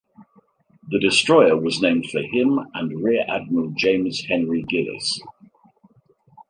The 0.89 0.97
destroyer 0.97 1.55
was 1.55 1.79
named 1.79 2.09
for 2.09 2.23
him 2.23 2.59
and 2.73 3.03
Rear 3.03 3.23
Admiral 3.29 3.69
James 3.77 4.23
Henry 4.27 4.63
Gillis. 4.63 5.19